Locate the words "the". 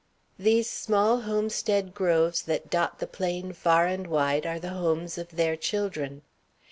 2.97-3.05, 4.59-4.69